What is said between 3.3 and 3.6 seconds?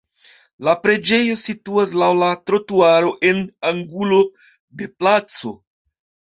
en